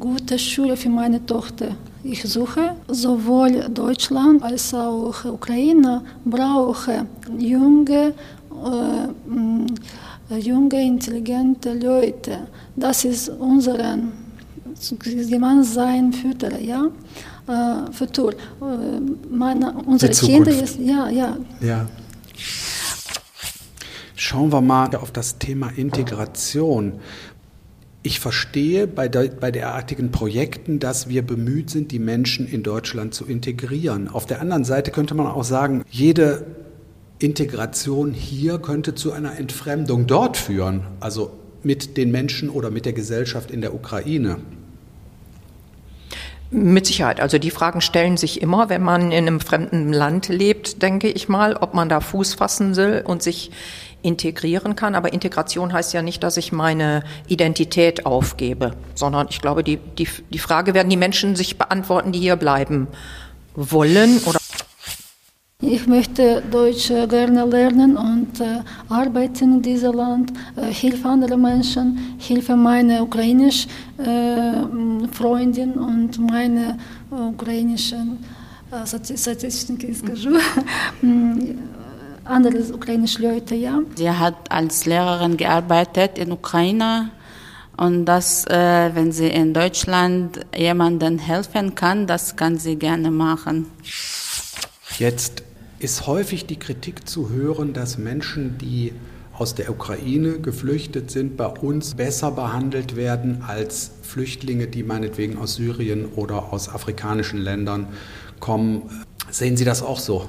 gute 0.00 0.38
Schule 0.38 0.76
für 0.76 0.88
meine 0.88 1.24
Tochter 1.26 1.68
ich 2.06 2.22
suche. 2.22 2.76
Sowohl 2.88 3.66
Deutschland 3.68 4.42
als 4.42 4.72
auch 4.74 5.24
Ukraine 5.24 6.02
brauchen 6.24 7.08
junge, 7.38 8.14
äh, 8.64 10.38
junge, 10.38 10.82
intelligente 10.82 11.74
Leute. 11.74 12.48
Das 12.74 13.04
ist 13.04 13.28
unser 13.28 13.98
gemeinsamen 15.30 16.12
Futur, 16.12 16.58
ja. 16.58 16.88
Äh, 17.48 17.92
Futur. 17.92 18.32
Äh, 18.32 18.36
meine, 19.30 19.72
unsere 19.86 20.12
Kinder 20.12 20.50
ist, 20.50 20.78
ja, 20.78 21.08
ja. 21.08 21.36
Ja. 21.60 21.86
Schauen 24.16 24.52
wir 24.52 24.60
mal 24.60 24.94
auf 24.96 25.12
das 25.12 25.38
Thema 25.38 25.70
Integration. 25.76 26.94
Ich 28.02 28.20
verstehe 28.20 28.86
bei, 28.86 29.08
der, 29.08 29.28
bei 29.28 29.50
derartigen 29.50 30.10
Projekten, 30.10 30.78
dass 30.78 31.08
wir 31.08 31.22
bemüht 31.22 31.70
sind, 31.70 31.92
die 31.92 31.98
Menschen 31.98 32.46
in 32.46 32.62
Deutschland 32.62 33.14
zu 33.14 33.26
integrieren. 33.26 34.08
Auf 34.08 34.26
der 34.26 34.40
anderen 34.40 34.64
Seite 34.64 34.90
könnte 34.90 35.14
man 35.14 35.26
auch 35.26 35.44
sagen, 35.44 35.84
jede 35.90 36.44
Integration 37.18 38.12
hier 38.12 38.58
könnte 38.58 38.94
zu 38.94 39.12
einer 39.12 39.38
Entfremdung 39.38 40.06
dort 40.06 40.36
führen, 40.36 40.82
also 41.00 41.32
mit 41.62 41.96
den 41.96 42.10
Menschen 42.10 42.50
oder 42.50 42.70
mit 42.70 42.84
der 42.84 42.92
Gesellschaft 42.92 43.50
in 43.50 43.60
der 43.60 43.74
Ukraine. 43.74 44.38
Mit 46.50 46.86
Sicherheit. 46.86 47.20
Also 47.20 47.38
die 47.38 47.50
Fragen 47.50 47.80
stellen 47.80 48.16
sich 48.16 48.40
immer, 48.40 48.68
wenn 48.68 48.82
man 48.82 49.10
in 49.10 49.26
einem 49.26 49.40
fremden 49.40 49.92
Land 49.92 50.28
lebt, 50.28 50.80
denke 50.80 51.08
ich 51.08 51.28
mal, 51.28 51.56
ob 51.56 51.74
man 51.74 51.88
da 51.88 52.00
Fuß 52.00 52.34
fassen 52.34 52.76
will 52.76 53.02
und 53.04 53.22
sich 53.22 53.50
integrieren 54.02 54.76
kann. 54.76 54.94
Aber 54.94 55.12
Integration 55.12 55.72
heißt 55.72 55.92
ja 55.92 56.02
nicht, 56.02 56.22
dass 56.22 56.36
ich 56.36 56.52
meine 56.52 57.02
Identität 57.26 58.06
aufgebe, 58.06 58.72
sondern 58.94 59.26
ich 59.30 59.40
glaube, 59.40 59.64
die, 59.64 59.78
die, 59.78 60.06
die 60.30 60.38
Frage 60.38 60.72
werden 60.72 60.88
die 60.88 60.96
Menschen 60.96 61.34
sich 61.34 61.58
beantworten, 61.58 62.12
die 62.12 62.20
hier 62.20 62.36
bleiben 62.36 62.86
wollen 63.56 64.20
oder 64.26 64.38
ich 65.61 65.85
möchte 65.87 66.41
Deutsch 66.49 66.87
gerne 66.87 67.45
lernen 67.45 67.95
und 67.95 68.39
äh, 68.41 68.61
arbeiten 68.89 69.55
in 69.55 69.61
diesem 69.61 69.93
Land, 69.93 70.33
äh, 70.55 70.73
helfe 70.73 71.07
andere 71.07 71.37
Menschen, 71.37 72.17
helfe 72.17 72.55
meine 72.55 73.03
ukrainischen 73.03 73.69
äh, 73.99 75.07
Freundin 75.11 75.73
und 75.73 76.17
meine 76.19 76.77
ukrainischen 77.11 78.17
äh, 78.71 78.87
Statistiken, 79.17 79.93
скажу, 79.93 80.31
andere 82.25 82.73
ukrainische 82.73 83.21
Leute, 83.21 83.55
ja. 83.55 83.79
Sie 83.95 84.09
hat 84.09 84.51
als 84.51 84.85
Lehrerin 84.85 85.37
gearbeitet 85.37 86.17
in 86.17 86.31
Ukraine 86.31 87.11
und 87.77 88.05
das, 88.05 88.45
äh, 88.45 88.89
wenn 88.95 89.11
sie 89.11 89.27
in 89.27 89.53
Deutschland 89.53 90.39
jemandem 90.55 91.19
helfen 91.19 91.75
kann, 91.75 92.07
das 92.07 92.35
kann 92.35 92.57
sie 92.57 92.77
gerne 92.77 93.11
machen. 93.11 93.67
Jetzt 94.98 95.42
ist 95.78 96.06
häufig 96.06 96.46
die 96.46 96.58
Kritik 96.58 97.06
zu 97.06 97.28
hören, 97.28 97.74
dass 97.74 97.98
Menschen, 97.98 98.56
die 98.56 98.92
aus 99.34 99.54
der 99.54 99.70
Ukraine 99.70 100.38
geflüchtet 100.38 101.10
sind, 101.10 101.36
bei 101.36 101.46
uns 101.46 101.96
besser 101.96 102.30
behandelt 102.30 102.96
werden 102.96 103.44
als 103.46 103.90
Flüchtlinge, 104.02 104.66
die 104.68 104.82
meinetwegen 104.82 105.36
aus 105.36 105.56
Syrien 105.56 106.06
oder 106.16 106.50
aus 106.52 106.70
afrikanischen 106.70 107.38
Ländern 107.38 107.88
kommen. 108.40 108.82
Sehen 109.30 109.58
Sie 109.58 109.66
das 109.66 109.82
auch 109.82 109.98
so? 109.98 110.26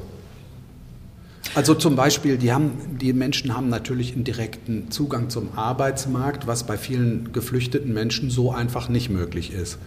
Also 1.55 1.74
zum 1.74 1.95
Beispiel, 1.95 2.38
die, 2.38 2.51
haben, 2.51 2.97
die 3.00 3.13
Menschen 3.13 3.55
haben 3.55 3.69
natürlich 3.69 4.13
einen 4.13 4.25
direkten 4.25 4.91
Zugang 4.91 5.29
zum 5.29 5.57
Arbeitsmarkt, 5.57 6.45
was 6.45 6.65
bei 6.65 6.77
vielen 6.77 7.31
geflüchteten 7.31 7.93
Menschen 7.93 8.29
so 8.29 8.51
einfach 8.51 8.89
nicht 8.89 9.09
möglich 9.09 9.53
ist. 9.53 9.79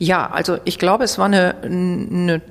Ja, 0.00 0.28
also 0.28 0.58
ich 0.64 0.80
glaube, 0.80 1.04
es 1.04 1.18
war 1.18 1.26
eine, 1.26 1.54
eine 1.62 2.42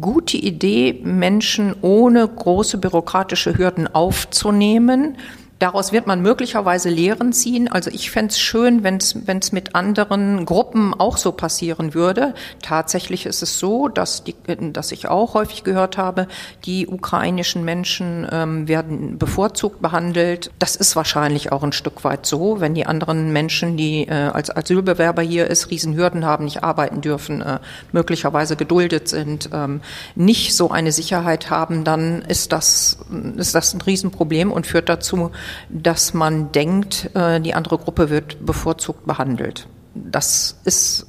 gute 0.00 0.36
Idee, 0.36 1.00
Menschen 1.02 1.74
ohne 1.82 2.26
große 2.26 2.78
bürokratische 2.78 3.56
Hürden 3.56 3.86
aufzunehmen 3.92 5.16
Daraus 5.58 5.90
wird 5.90 6.06
man 6.06 6.20
möglicherweise 6.20 6.90
Lehren 6.90 7.32
ziehen. 7.32 7.68
Also 7.68 7.90
ich 7.90 8.10
fände 8.10 8.30
es 8.30 8.38
schön, 8.38 8.84
wenn 8.84 8.98
es 8.98 9.52
mit 9.52 9.74
anderen 9.74 10.44
Gruppen 10.44 10.92
auch 10.92 11.16
so 11.16 11.32
passieren 11.32 11.94
würde. 11.94 12.34
Tatsächlich 12.60 13.24
ist 13.24 13.42
es 13.42 13.58
so, 13.58 13.88
dass, 13.88 14.22
die, 14.22 14.34
dass 14.72 14.92
ich 14.92 15.08
auch 15.08 15.32
häufig 15.32 15.64
gehört 15.64 15.96
habe, 15.96 16.28
die 16.66 16.86
ukrainischen 16.86 17.64
Menschen 17.64 18.26
ähm, 18.30 18.68
werden 18.68 19.16
bevorzugt 19.16 19.80
behandelt. 19.80 20.50
Das 20.58 20.76
ist 20.76 20.94
wahrscheinlich 20.94 21.52
auch 21.52 21.62
ein 21.62 21.72
Stück 21.72 22.04
weit 22.04 22.26
so, 22.26 22.60
wenn 22.60 22.74
die 22.74 22.84
anderen 22.84 23.32
Menschen, 23.32 23.78
die 23.78 24.08
äh, 24.08 24.12
als 24.12 24.54
Asylbewerber 24.54 25.22
hier 25.22 25.46
ist, 25.46 25.70
Riesenhürden 25.70 26.26
haben, 26.26 26.44
nicht 26.44 26.64
arbeiten 26.64 27.00
dürfen, 27.00 27.40
äh, 27.40 27.60
möglicherweise 27.92 28.56
geduldet 28.56 29.08
sind, 29.08 29.48
ähm, 29.54 29.80
nicht 30.16 30.54
so 30.54 30.70
eine 30.70 30.92
Sicherheit 30.92 31.48
haben, 31.48 31.84
dann 31.84 32.20
ist 32.22 32.52
das, 32.52 32.98
ist 33.36 33.54
das 33.54 33.72
ein 33.72 33.80
Riesenproblem 33.80 34.52
und 34.52 34.66
führt 34.66 34.90
dazu, 34.90 35.30
dass 35.68 36.14
man 36.14 36.52
denkt, 36.52 37.10
äh, 37.14 37.40
die 37.40 37.54
andere 37.54 37.78
Gruppe 37.78 38.10
wird 38.10 38.44
bevorzugt 38.44 39.06
behandelt. 39.06 39.66
Das 39.94 40.56
ist 40.64 41.06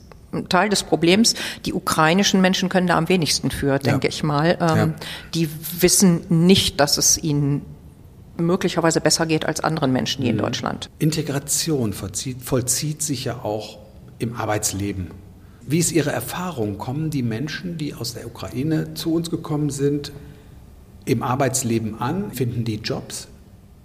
Teil 0.50 0.70
des 0.70 0.84
Problems. 0.84 1.36
Die 1.66 1.74
ukrainischen 1.74 2.42
Menschen 2.42 2.70
können 2.70 2.88
da 2.88 2.98
am 2.98 3.10
wenigsten 3.10 3.52
für, 3.52 3.80
denke 3.80 4.08
ja. 4.08 4.10
ich 4.10 4.24
mal. 4.24 4.58
Ähm, 4.60 4.78
ja. 4.78 4.94
Die 5.34 5.50
wissen 5.80 6.22
nicht, 6.30 6.80
dass 6.80 6.98
es 6.98 7.22
ihnen 7.22 7.62
möglicherweise 8.38 9.02
besser 9.02 9.26
geht 9.26 9.46
als 9.46 9.62
anderen 9.62 9.92
Menschen 9.92 10.24
hier 10.24 10.34
mhm. 10.34 10.40
in 10.40 10.46
Deutschland. 10.46 10.90
Integration 11.00 11.94
vollzieht, 11.94 12.42
vollzieht 12.42 13.02
sich 13.02 13.26
ja 13.26 13.40
auch 13.44 13.80
im 14.20 14.36
Arbeitsleben. 14.36 15.12
Wie 15.66 15.80
ist 15.80 15.92
Ihre 15.92 16.12
Erfahrung? 16.12 16.78
Kommen 16.78 17.10
die 17.10 17.24
Menschen, 17.24 17.78
die 17.78 17.94
aus 17.94 18.14
der 18.14 18.26
Ukraine 18.26 18.94
zu 18.94 19.14
uns 19.14 19.30
gekommen 19.30 19.70
sind, 19.70 20.12
im 21.06 21.24
Arbeitsleben 21.24 22.00
an? 22.00 22.32
Finden 22.32 22.64
die 22.64 22.76
Jobs? 22.76 23.28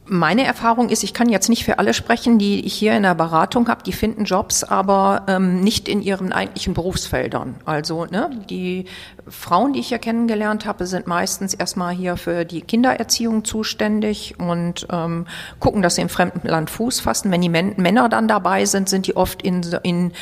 Meine 0.05 0.45
Erfahrung 0.45 0.89
ist, 0.89 1.05
ich 1.05 1.15
kann 1.15 1.29
jetzt 1.29 1.49
nicht 1.49 1.65
für 1.65 1.79
alle 1.79 1.95
sprechen, 1.95 2.37
die 2.37 2.67
ich 2.67 2.75
hier 2.75 2.97
in 2.97 3.05
der 3.05 3.15
Beratung 3.15 3.69
habe, 3.69 3.85
die 3.85 3.93
finden 3.93 4.25
Jobs, 4.25 4.65
aber 4.65 5.23
ähm, 5.29 5.61
nicht 5.61 5.89
in 5.89 6.03
ihren 6.03 6.33
eigentlichen 6.33 6.75
Berufsfeldern. 6.75 7.55
Also 7.67 8.07
ne, 8.07 8.29
die 8.51 8.87
Frauen, 9.29 9.75
die 9.75 9.79
ich 9.79 9.89
hier 9.89 10.01
kennengelernt 10.01 10.67
habe, 10.67 10.87
sind 10.87 11.07
meistens 11.07 11.55
erstmal 11.55 11.95
hier 11.95 12.17
für 12.17 12.45
die 12.45 12.63
Kindererziehung 12.63 13.45
zuständig 13.45 14.35
und 14.41 14.89
ähm, 14.91 15.27
gucken, 15.61 15.83
dass 15.83 15.95
sie 15.95 16.03
im 16.03 16.09
fremden 16.09 16.49
Land 16.49 16.71
Fuß 16.71 16.99
fassen. 16.99 17.31
Wenn 17.31 17.41
die 17.41 17.49
Männer 17.49 18.09
dann 18.09 18.27
dabei 18.27 18.65
sind, 18.65 18.89
sind 18.89 19.07
die 19.07 19.17
oft 19.17 19.41
in, 19.43 19.63
in 19.85 20.13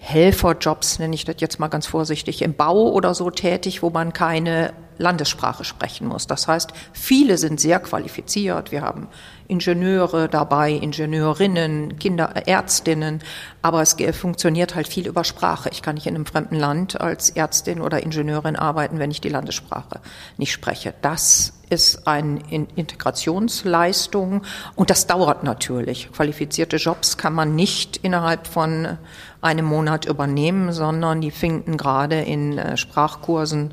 Helferjobs, 0.00 0.98
nenne 0.98 1.14
ich 1.14 1.24
das 1.24 1.36
jetzt 1.38 1.58
mal 1.58 1.68
ganz 1.68 1.86
vorsichtig, 1.86 2.42
im 2.42 2.52
Bau 2.52 2.90
oder 2.90 3.14
so 3.14 3.30
tätig, 3.30 3.82
wo 3.82 3.88
man 3.88 4.12
keine 4.12 4.74
Landessprache 5.00 5.64
sprechen 5.64 6.06
muss. 6.06 6.26
Das 6.26 6.46
heißt, 6.46 6.72
viele 6.92 7.38
sind 7.38 7.58
sehr 7.58 7.80
qualifiziert. 7.80 8.70
Wir 8.70 8.82
haben 8.82 9.08
Ingenieure 9.48 10.28
dabei, 10.28 10.72
Ingenieurinnen, 10.72 11.98
Kinderärztinnen, 11.98 13.20
aber 13.62 13.82
es 13.82 13.96
funktioniert 14.12 14.74
halt 14.74 14.86
viel 14.86 15.08
über 15.08 15.24
Sprache. 15.24 15.70
Ich 15.72 15.82
kann 15.82 15.94
nicht 15.94 16.06
in 16.06 16.14
einem 16.14 16.26
fremden 16.26 16.54
Land 16.54 17.00
als 17.00 17.30
Ärztin 17.30 17.80
oder 17.80 18.02
Ingenieurin 18.02 18.56
arbeiten, 18.56 18.98
wenn 18.98 19.10
ich 19.10 19.20
die 19.20 19.30
Landessprache 19.30 20.00
nicht 20.36 20.52
spreche. 20.52 20.94
Das 21.02 21.54
ist 21.70 22.06
eine 22.06 22.40
Integrationsleistung 22.50 24.42
und 24.74 24.90
das 24.90 25.06
dauert 25.06 25.44
natürlich. 25.44 26.12
Qualifizierte 26.12 26.76
Jobs 26.76 27.16
kann 27.16 27.32
man 27.32 27.56
nicht 27.56 27.96
innerhalb 27.98 28.46
von 28.46 28.98
einem 29.40 29.64
Monat 29.64 30.04
übernehmen, 30.04 30.72
sondern 30.72 31.20
die 31.20 31.30
finden 31.30 31.76
gerade 31.76 32.20
in 32.20 32.58
äh, 32.58 32.76
Sprachkursen 32.76 33.72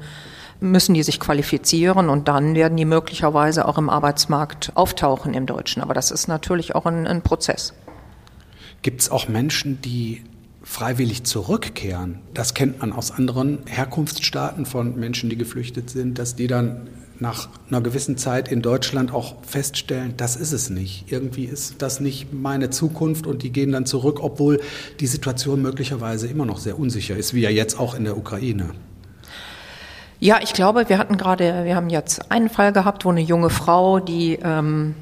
müssen 0.60 0.94
die 0.94 1.04
sich 1.04 1.20
qualifizieren 1.20 2.10
und 2.10 2.28
dann 2.28 2.56
werden 2.56 2.78
die 2.78 2.86
möglicherweise 2.86 3.68
auch 3.68 3.78
im 3.78 3.90
Arbeitsmarkt 3.90 4.72
auftauchen 4.76 5.34
im 5.34 5.46
Deutschen. 5.46 5.82
Aber 5.82 5.94
das 5.94 6.12
ist 6.12 6.28
natürlich 6.28 6.76
auch 6.76 6.86
ein, 6.86 7.08
ein 7.08 7.22
Prozess. 7.22 7.74
Gibt 8.82 9.02
es 9.02 9.12
auch 9.12 9.28
Menschen, 9.28 9.82
die 9.82 10.24
freiwillig 10.64 11.24
zurückkehren? 11.24 12.20
Das 12.34 12.54
kennt 12.54 12.80
man 12.80 12.94
aus 12.94 13.12
anderen 13.12 13.60
Herkunftsstaaten 13.68 14.66
von 14.66 15.00
Menschen, 15.00 15.30
die 15.30 15.38
geflüchtet 15.38 15.90
sind, 15.90 16.20
dass 16.20 16.36
die 16.36 16.48
dann 16.48 16.90
nach 17.20 17.50
einer 17.70 17.82
gewissen 17.82 18.18
Zeit 18.18 18.48
in 18.48 18.62
Deutschland 18.62 19.12
auch 19.12 19.44
feststellen, 19.44 20.14
das 20.18 20.36
ist 20.36 20.52
es 20.52 20.70
nicht. 20.70 21.12
Irgendwie 21.12 21.46
ist 21.46 21.82
das 21.82 22.00
nicht 22.00 22.32
meine 22.32 22.70
Zukunft 22.70 23.26
und 23.26 23.44
die 23.44 23.52
gehen 23.52 23.72
dann 23.72 23.86
zurück, 23.86 24.20
obwohl 24.22 24.62
die 25.00 25.08
Situation 25.08 25.62
möglicherweise 25.62 26.28
immer 26.28 26.46
noch 26.46 26.60
sehr 26.60 26.78
unsicher 26.78 27.18
ist, 27.18 27.34
wie 27.34 27.42
ja 27.42 27.50
jetzt 27.50 27.80
auch 27.80 27.96
in 27.96 28.04
der 28.04 28.18
Ukraine. 28.18 28.72
Ja, 30.20 30.40
ich 30.42 30.54
glaube, 30.54 30.90
wir 30.90 30.98
hatten 30.98 31.18
gerade, 31.18 31.66
wir 31.66 31.76
haben 31.76 31.90
jetzt 31.90 32.32
einen 32.32 32.50
Fall 32.50 32.74
gehabt, 32.74 33.06
wo 33.06 33.10
eine 33.10 33.22
junge 33.22 33.50
Frau, 33.50 34.00
die 34.00 34.40
ähm, 34.42 34.96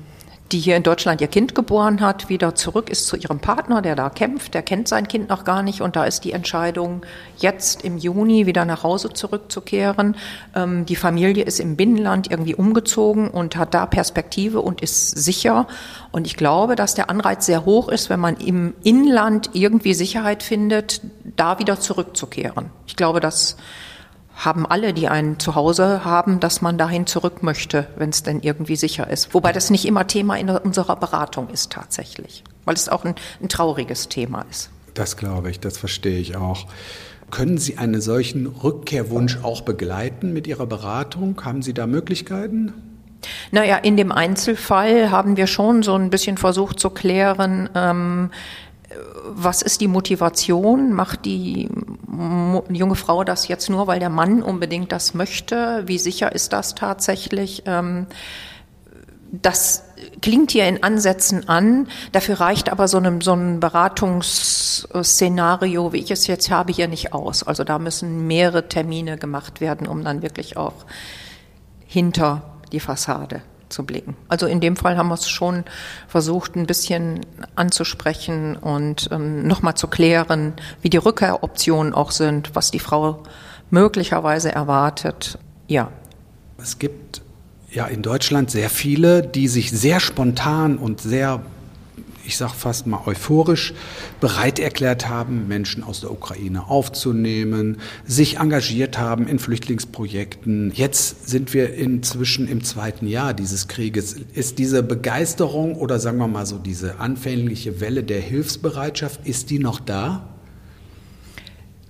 die 0.52 0.60
hier 0.60 0.78
in 0.78 0.84
Deutschland 0.84 1.22
ihr 1.22 1.28
Kind 1.28 1.56
geboren 1.56 2.02
hat, 2.02 2.30
wieder 2.30 2.54
zurück 2.54 2.90
ist 2.90 3.08
zu 3.08 3.18
ihrem 3.18 3.40
Partner, 3.40 3.82
der 3.82 3.96
da 3.96 4.10
kämpft. 4.10 4.54
Der 4.54 4.62
kennt 4.62 4.88
sein 4.88 5.08
Kind 5.08 5.30
noch 5.30 5.44
gar 5.44 5.64
nicht 5.64 5.82
und 5.82 5.96
da 5.96 6.06
ist 6.06 6.24
die 6.24 6.34
Entscheidung, 6.34 7.02
jetzt 7.38 7.84
im 7.84 7.98
Juni 7.98 8.46
wieder 8.46 8.64
nach 8.64 8.84
Hause 8.84 9.12
zurückzukehren. 9.12 10.16
Ähm, 10.56 10.86
die 10.86 10.96
Familie 10.96 11.44
ist 11.44 11.60
im 11.60 11.76
Binnenland 11.76 12.30
irgendwie 12.30 12.54
umgezogen 12.54 13.30
und 13.30 13.56
hat 13.56 13.74
da 13.74 13.88
Perspektive 13.88 14.62
und 14.62 14.82
ist 14.82 15.18
sicher. 15.18 15.68
Und 16.12 16.28
ich 16.28 16.38
glaube, 16.38 16.76
dass 16.76 16.94
der 16.94 17.10
Anreiz 17.10 17.48
sehr 17.48 17.66
hoch 17.66 17.90
ist, 17.90 18.12
wenn 18.12 18.20
man 18.20 18.38
im 18.38 18.76
Inland 18.84 19.50
irgendwie 19.54 19.96
Sicherheit 19.96 20.44
findet, 20.44 21.02
da 21.36 21.58
wieder 21.58 21.80
zurückzukehren. 21.80 22.70
Ich 22.86 22.96
glaube, 22.96 23.20
dass 23.20 23.58
haben 24.36 24.66
alle, 24.66 24.94
die 24.94 25.08
ein 25.08 25.40
Zuhause 25.40 26.04
haben, 26.04 26.40
dass 26.40 26.62
man 26.62 26.78
dahin 26.78 27.08
zurück 27.08 27.42
möchte, 27.42 27.88
wenn 27.96 28.10
es 28.10 28.24
denn 28.24 28.42
irgendwie 28.42 28.76
sicher 28.76 29.10
ist. 29.10 29.34
Wobei 29.34 29.52
das 29.52 29.70
nicht 29.70 29.86
immer 29.86 30.08
Thema 30.08 30.36
in 30.36 30.50
unserer 30.50 30.96
Beratung 30.98 31.50
ist 31.50 31.72
tatsächlich, 31.72 32.44
weil 32.66 32.76
es 32.76 32.90
auch 32.90 33.06
ein, 33.06 33.16
ein 33.42 33.50
trauriges 33.50 34.10
Thema 34.10 34.46
ist. 34.50 34.70
Das 34.94 35.18
glaube 35.18 35.50
ich, 35.52 35.60
das 35.60 35.78
verstehe 35.78 36.20
ich 36.20 36.36
auch. 36.36 36.68
Können 37.32 37.58
Sie 37.58 37.78
einen 37.78 38.02
solchen 38.02 38.46
Rückkehrwunsch 38.48 39.40
auch 39.42 39.62
begleiten 39.62 40.32
mit 40.34 40.48
Ihrer 40.48 40.68
Beratung? 40.68 41.42
Haben 41.44 41.62
Sie 41.62 41.74
da 41.74 41.88
Möglichkeiten? 41.88 42.74
Naja, 43.52 43.78
in 43.78 43.98
dem 43.98 44.12
Einzelfall 44.12 45.12
haben 45.12 45.38
wir 45.38 45.48
schon 45.48 45.84
so 45.84 45.96
ein 45.96 46.10
bisschen 46.10 46.38
versucht 46.38 46.80
zu 46.80 46.90
klären, 46.90 47.70
ähm, 47.74 48.30
was 49.28 49.62
ist 49.62 49.82
die 49.82 49.88
Motivation? 49.88 50.94
Macht 50.94 51.26
die 51.26 51.70
junge 52.70 52.96
Frau 52.96 53.24
das 53.24 53.48
jetzt 53.48 53.70
nur, 53.70 53.86
weil 53.88 54.00
der 54.00 54.10
Mann 54.10 54.42
unbedingt 54.42 54.92
das 54.92 55.14
möchte? 55.14 55.84
Wie 55.86 55.98
sicher 55.98 56.34
ist 56.34 56.52
das 56.54 56.76
tatsächlich? 56.76 57.64
Ähm, 57.66 58.08
das 59.32 59.84
klingt 60.22 60.52
hier 60.52 60.68
in 60.68 60.84
Ansätzen 60.84 61.50
an. 61.50 61.88
Dafür 62.12 62.40
reicht 62.40 62.72
aber 62.72 62.88
so 62.88 63.00
ein, 63.00 63.22
so 63.22 63.34
ein 63.34 63.60
Beratungsszenario, 63.60 65.94
wie 65.94 65.98
ich 65.98 66.12
es 66.12 66.28
jetzt 66.28 66.52
habe, 66.52 66.72
hier 66.72 66.88
nicht 66.88 67.14
aus. 67.14 67.42
Also 67.44 67.64
da 67.64 67.80
müssen 67.80 68.28
mehrere 68.28 68.70
Termine 68.70 69.18
gemacht 69.18 69.62
werden, 69.62 69.88
um 69.88 70.04
dann 70.04 70.22
wirklich 70.22 70.58
auch 70.58 70.86
hinter 71.86 72.44
die 72.72 72.80
Fassade 72.80 73.42
zu 73.76 73.84
blicken. 73.84 74.16
Also 74.30 74.48
in 74.48 74.62
dem 74.62 74.76
Fall 74.76 74.98
haben 74.98 75.10
wir 75.10 75.16
es 75.16 75.30
schon 75.30 75.66
versucht, 76.08 76.56
ein 76.56 76.66
bisschen 76.66 77.20
anzusprechen 77.56 78.56
und 78.56 79.10
ähm, 79.12 79.46
nochmal 79.46 79.76
zu 79.76 79.88
klären, 79.88 80.54
wie 80.82 80.90
die 80.90 80.98
Rückkehroptionen 80.98 81.94
auch 81.94 82.12
sind, 82.12 82.56
was 82.56 82.72
die 82.72 82.80
Frau 82.80 83.22
möglicherweise 83.70 84.52
erwartet. 84.52 85.38
Ja. 85.68 85.92
Es 86.58 86.80
gibt 86.80 87.22
ja 87.70 87.86
in 87.88 88.02
Deutschland 88.02 88.50
sehr 88.50 88.70
viele, 88.70 89.22
die 89.22 89.50
sich 89.50 89.72
sehr 89.72 90.00
spontan 90.00 90.78
und 90.78 91.02
sehr 91.02 91.42
ich 92.26 92.38
sage 92.38 92.54
fast 92.54 92.88
mal 92.88 93.02
euphorisch, 93.06 93.74
bereit 94.20 94.60
erklärt 94.60 95.08
haben, 95.08 95.48
Menschen 95.48 95.84
aus 95.84 96.02
der 96.02 96.12
Ukraine 96.12 96.70
aufzunehmen, 96.70 97.78
sich 98.06 98.38
engagiert 98.38 98.98
haben 98.98 99.28
in 99.28 99.40
Flüchtlingsprojekten. 99.40 100.72
Jetzt 100.74 101.28
sind 101.30 101.54
wir 101.54 101.74
inzwischen 101.74 102.48
im 102.48 102.64
zweiten 102.64 103.08
Jahr 103.08 103.34
dieses 103.34 103.68
Krieges. 103.68 104.16
Ist 104.34 104.60
diese 104.60 104.84
Begeisterung 104.84 105.76
oder 105.76 106.00
sagen 106.00 106.18
wir 106.18 106.28
mal 106.28 106.46
so 106.46 106.58
diese 106.58 107.00
anfängliche 107.00 107.80
Welle 107.80 108.04
der 108.04 108.22
Hilfsbereitschaft, 108.22 109.26
ist 109.28 109.50
die 109.50 109.60
noch 109.60 109.80
da? 109.80 110.35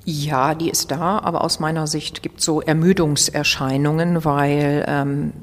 Ja, 0.08 0.54
die 0.54 0.70
ist 0.70 0.92
da, 0.92 1.18
aber 1.18 1.44
aus 1.44 1.60
meiner 1.60 1.88
Sicht 1.88 2.22
gibt 2.22 2.40
es 2.40 2.46
so 2.46 2.62
Ermüdungserscheinungen, 2.62 4.24
weil 4.24 4.86
ähm, 4.88 5.34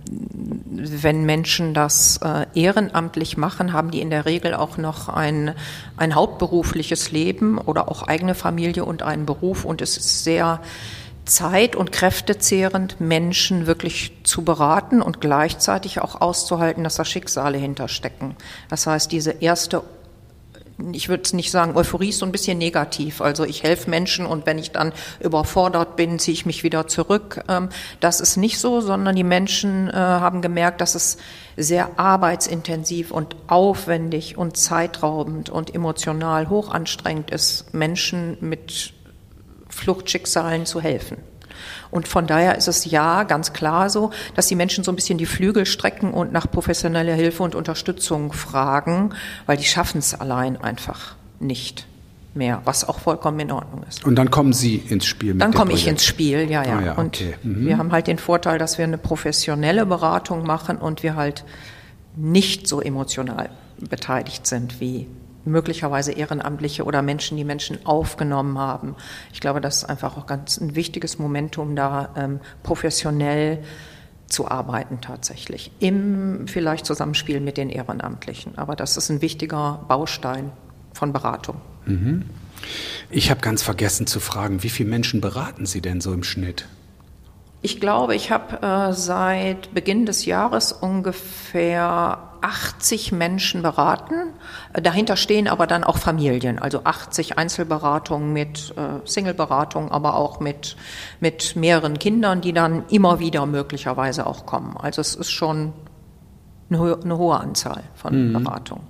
wenn 0.71 1.25
Menschen 1.25 1.75
das 1.75 2.21
äh, 2.23 2.47
ehrenamtlich 2.55 3.37
machen, 3.37 3.73
haben 3.73 3.91
die 3.91 4.01
in 4.01 4.11
der 4.11 4.25
Regel 4.25 4.55
auch 4.55 4.77
noch 4.77 5.09
ein, 5.09 5.57
ein 5.97 6.15
hauptberufliches 6.15 7.11
Leben 7.11 7.59
oder 7.59 7.89
auch 7.89 8.05
eigene 8.05 8.37
Familie 8.37 8.85
und 8.85 9.03
einen 9.03 9.27
Beruf 9.27 9.65
und 9.65 9.83
es 9.83 9.97
ist 9.97 10.23
sehr 10.23 10.61
zeit- 11.25 11.75
und 11.75 11.91
kräftezehrend, 11.91 13.01
Menschen 13.01 13.67
wirklich 13.67 14.13
zu 14.23 14.45
beraten 14.45 15.03
und 15.03 15.21
gleichzeitig 15.21 16.01
auch 16.01 16.21
auszuhalten, 16.21 16.85
dass 16.85 16.95
da 16.95 17.05
Schicksale 17.05 17.59
hinterstecken. 17.59 18.37
Das 18.69 18.87
heißt, 18.87 19.11
diese 19.11 19.33
erste 19.33 19.83
ich 20.93 21.09
würde 21.09 21.37
nicht 21.37 21.51
sagen, 21.51 21.77
Euphorie 21.77 22.09
ist 22.09 22.19
so 22.19 22.27
ein 22.27 22.33
bisschen 22.33 22.59
negativ. 22.59 23.21
Also 23.21 23.45
ich 23.45 23.63
helfe 23.63 23.91
Menschen 23.91 24.27
und 24.27 24.47
wenn 24.47 24.59
ich 24.59 24.71
dann 24.71 24.93
überfordert 25.21 25.97
bin, 25.97 26.19
ziehe 26.19 26.35
ich 26.35 26.47
mich 26.47 26.63
wieder 26.63 26.87
zurück. 26.87 27.43
Ähm, 27.49 27.69
das 28.01 28.21
ist 28.21 28.37
nicht 28.37 28.59
so, 28.59 28.81
sondern 28.81 29.17
die 29.17 29.25
Menschen 29.25 29.89
äh, 29.89 29.93
haben 29.93 30.43
gemerkt, 30.43 30.81
dass 30.81 30.95
es 30.95 31.19
sehr 31.57 31.99
arbeitsintensiv 31.99 33.11
und 33.11 33.37
aufwendig 33.47 34.39
und 34.39 34.57
zeitraubend 34.57 35.51
und 35.51 35.75
emotional 35.75 36.49
hochanstrengend 36.49 37.31
ist, 37.31 37.75
Menschen 37.75 38.39
mit 38.41 38.95
Fluchtschicksalen 39.69 40.67
zu 40.67 40.81
helfen. 40.81 41.32
Und 41.93 42.09
von 42.09 42.27
daher 42.27 42.57
ist 42.57 42.69
es 42.69 42.87
ja 42.87 43.23
ganz 43.23 43.53
klar 43.53 43.91
so, 43.91 44.11
dass 44.35 44.49
die 44.49 44.57
Menschen 44.57 44.83
so 44.83 44.91
ein 44.91 44.97
bisschen 44.97 45.19
die 45.19 45.27
Flügel 45.27 45.67
strecken 45.67 46.13
und 46.13 46.33
nach 46.33 46.51
professioneller 46.51 47.15
Hilfe 47.15 47.43
und 47.43 47.55
Unterstützung 47.55 48.33
fragen, 48.33 49.15
weil 49.47 49.59
die 49.59 49.65
schaffen 49.65 49.99
es 49.99 50.19
allein 50.19 50.57
einfach 50.57 51.17
nicht 51.39 51.87
mehr, 52.35 52.63
was 52.65 52.89
auch 52.89 52.99
vollkommen 52.99 53.41
in 53.41 53.53
Ordnung 53.53 53.85
ist. 53.87 54.07
Und 54.07 54.17
dann 54.17 54.31
kommen 54.31 54.55
Sie 54.55 54.77
ins 54.77 55.05
Spiel. 55.05 55.35
Mit 55.35 55.43
dann 55.43 55.53
komme 55.53 55.75
ich 55.75 55.87
ins 55.87 56.03
Spiel, 56.03 56.51
ja, 56.51 56.65
ja. 56.65 56.79
Ah, 56.79 56.83
ja 56.83 56.93
und 56.95 57.17
okay. 57.17 57.35
mhm. 57.43 57.67
wir 57.67 57.77
haben 57.77 57.93
halt 57.93 58.07
den 58.07 58.19
Vorteil, 58.19 58.59
dass 58.59 58.79
wir 58.79 58.87
eine 58.87 58.97
professionelle 58.97 59.85
Beratung 59.85 60.47
machen 60.47 60.79
und 60.79 61.03
wir 61.03 61.15
halt 61.15 61.45
nicht 62.17 62.67
so 62.67 62.81
emotional 62.81 63.51
beteiligt 63.79 64.47
sind 64.47 64.81
wie 64.81 65.09
möglicherweise 65.45 66.13
Ehrenamtliche 66.13 66.85
oder 66.85 67.03
Menschen, 67.03 67.37
die 67.37 67.45
Menschen 67.45 67.85
aufgenommen 67.85 68.59
haben. 68.59 68.95
Ich 69.33 69.41
glaube, 69.41 69.61
das 69.61 69.79
ist 69.79 69.85
einfach 69.85 70.17
auch 70.17 70.27
ganz 70.27 70.59
ein 70.61 70.75
wichtiges 70.75 71.19
Momentum, 71.19 71.77
da 71.77 72.11
ähm, 72.17 72.41
professionell 72.63 73.63
zu 74.27 74.49
arbeiten 74.49 75.01
tatsächlich. 75.01 75.71
Im 75.79 76.49
vielleicht 76.49 76.87
Zusammenspiel 76.87 77.41
mit 77.41 77.57
den 77.57 77.69
Ehrenamtlichen. 77.71 78.57
Aber 78.57 78.77
das 78.77 78.97
ist 78.97 79.11
ein 79.11 79.21
wichtiger 79.21 79.85
Baustein 79.89 80.53
von 80.95 81.13
Beratung. 81.13 81.61
Mhm. 81.85 82.25
Ich 83.11 83.31
habe 83.31 83.41
ganz 83.41 83.63
vergessen 83.63 84.07
zu 84.07 84.21
fragen, 84.21 84.63
wie 84.63 84.71
viele 84.71 84.89
Menschen 84.89 85.21
beraten 85.21 85.67
Sie 85.67 85.81
denn 85.81 86.01
so 86.01 86.13
im 86.13 86.23
Schnitt? 86.23 86.67
Ich 87.65 87.81
glaube, 87.81 88.17
ich 88.17 88.33
habe 88.33 88.61
äh, 88.61 88.93
seit 88.93 89.73
Beginn 89.73 90.05
des 90.05 90.27
Jahres 90.27 90.73
ungefähr 90.73 92.33
80 92.41 93.13
Menschen 93.13 93.63
beraten. 93.63 94.33
Äh, 94.73 94.83
dahinter 94.83 95.17
stehen 95.17 95.47
aber 95.47 95.69
dann 95.69 95.85
auch 95.85 95.97
Familien, 95.97 96.59
also 96.59 96.83
80 96.83 97.39
Einzelberatungen 97.39 98.33
mit 98.33 98.75
äh, 98.77 99.07
Singleberatung, 99.09 99.93
aber 99.93 100.17
auch 100.17 100.41
mit, 100.41 100.77
mit 101.21 101.55
mehreren 101.55 102.01
Kindern, 102.01 102.41
die 102.41 102.53
dann 102.53 102.85
immer 102.89 103.21
wieder 103.21 103.47
möglicherweise 103.47 104.27
auch 104.27 104.45
kommen. 104.45 104.77
Also 104.77 105.01
es 105.01 105.15
ist 105.15 105.31
schon 105.31 105.73
eine, 106.69 106.81
ho 106.81 106.95
eine 106.95 107.17
hohe 107.17 107.39
Anzahl 107.39 107.85
von 107.95 108.33
mhm. 108.33 108.33
Beratungen. 108.43 108.89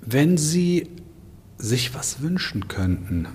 Wenn 0.00 0.38
Sie 0.38 0.88
sich 1.58 1.94
was 1.94 2.22
wünschen 2.22 2.66
könnten, 2.68 3.28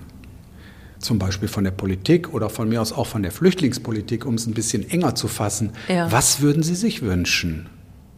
zum 1.04 1.18
Beispiel 1.18 1.48
von 1.48 1.64
der 1.64 1.70
Politik 1.70 2.32
oder 2.32 2.50
von 2.50 2.68
mir 2.68 2.80
aus 2.80 2.92
auch 2.92 3.06
von 3.06 3.22
der 3.22 3.30
Flüchtlingspolitik, 3.30 4.24
um 4.26 4.34
es 4.34 4.46
ein 4.46 4.54
bisschen 4.54 4.88
enger 4.88 5.14
zu 5.14 5.28
fassen. 5.28 5.72
Ja. 5.88 6.10
Was 6.10 6.40
würden 6.40 6.62
Sie 6.62 6.74
sich 6.74 7.02
wünschen? 7.02 7.68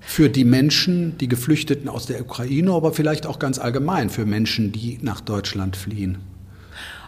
Für 0.01 0.29
die 0.29 0.44
Menschen, 0.44 1.18
die 1.18 1.27
Geflüchteten 1.27 1.88
aus 1.88 2.07
der 2.07 2.20
Ukraine, 2.20 2.72
aber 2.72 2.92
vielleicht 2.92 3.27
auch 3.27 3.40
ganz 3.40 3.59
allgemein 3.59 4.09
für 4.09 4.25
Menschen, 4.25 4.70
die 4.70 4.99
nach 5.03 5.20
Deutschland 5.20 5.77
fliehen? 5.77 6.18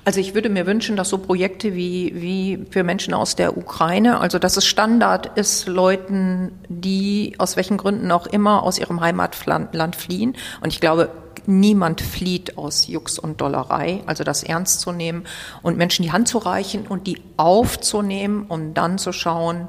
Also 0.04 0.20
ich 0.20 0.34
würde 0.34 0.48
mir 0.48 0.66
wünschen, 0.66 0.96
dass 0.96 1.10
so 1.10 1.18
Projekte 1.18 1.74
wie, 1.74 2.14
wie 2.16 2.66
für 2.70 2.82
Menschen 2.82 3.12
aus 3.12 3.36
der 3.36 3.58
Ukraine, 3.58 4.20
also 4.20 4.38
dass 4.38 4.56
es 4.56 4.66
Standard 4.66 5.38
ist, 5.38 5.68
Leuten, 5.68 6.50
die 6.68 7.34
aus 7.36 7.56
welchen 7.56 7.76
Gründen 7.76 8.10
auch 8.10 8.26
immer 8.26 8.62
aus 8.62 8.78
ihrem 8.78 9.00
Heimatland 9.00 9.96
fliehen. 9.96 10.34
Und 10.62 10.72
ich 10.72 10.80
glaube, 10.80 11.10
niemand 11.48 12.00
flieht 12.00 12.58
aus 12.58 12.86
Jux 12.86 13.18
und 13.18 13.40
Dollerei, 13.40 14.02
also 14.06 14.22
das 14.22 14.42
ernst 14.42 14.80
zu 14.80 14.92
nehmen 14.92 15.24
und 15.62 15.76
Menschen 15.76 16.02
die 16.02 16.12
Hand 16.12 16.28
zu 16.28 16.38
reichen 16.38 16.86
und 16.86 17.06
die 17.06 17.22
aufzunehmen 17.36 18.44
und 18.46 18.74
dann 18.74 18.98
zu 18.98 19.12
schauen, 19.12 19.68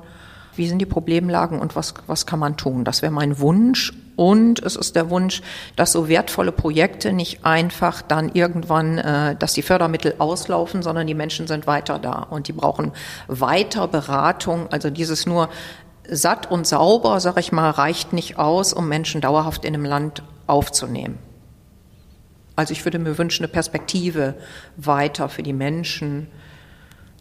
wie 0.56 0.68
sind 0.68 0.80
die 0.80 0.86
Problemlagen 0.86 1.60
und 1.60 1.76
was, 1.76 1.94
was 2.06 2.26
kann 2.26 2.40
man 2.40 2.58
tun. 2.58 2.84
Das 2.84 3.02
wäre 3.02 3.14
mein 3.14 3.40
Wunsch. 3.40 3.94
Und 4.18 4.62
es 4.62 4.76
ist 4.76 4.98
der 4.98 5.10
Wunsch, 5.10 5.42
dass 5.78 5.94
so 5.94 6.10
wertvolle 6.10 6.52
Projekte 6.52 7.14
nicht 7.14 7.46
einfach 7.46 8.02
dann 8.02 8.30
irgendwann, 8.34 8.98
äh, 8.98 9.38
dass 9.38 9.54
die 9.54 9.62
Fördermittel 9.62 10.16
auslaufen, 10.18 10.84
sondern 10.84 11.08
die 11.08 11.14
Menschen 11.14 11.48
sind 11.48 11.66
weiter 11.66 12.00
da 12.00 12.28
und 12.30 12.50
die 12.50 12.52
brauchen 12.52 12.92
weiter 13.30 13.88
Beratung. 13.88 14.68
Also 14.70 14.90
dieses 14.90 15.26
nur 15.26 15.48
satt 16.10 16.52
und 16.52 16.68
sauber, 16.68 17.22
sag 17.22 17.38
ich 17.38 17.54
mal, 17.54 17.70
reicht 17.70 18.12
nicht 18.12 18.38
aus, 18.38 18.74
um 18.74 18.90
Menschen 18.90 19.22
dauerhaft 19.22 19.64
in 19.64 19.74
einem 19.74 19.86
Land 19.86 20.24
aufzunehmen. 20.48 21.18
Also 22.60 22.74
ich 22.74 22.84
würde 22.84 23.00
mir 23.00 23.18
wünschen, 23.18 23.46
eine 23.46 23.54
Perspektive 23.54 24.36
weiter 24.76 25.30
für 25.30 25.44
die 25.44 25.54
Menschen 25.54 26.28